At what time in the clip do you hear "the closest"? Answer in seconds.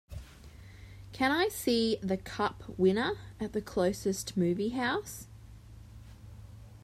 3.53-4.35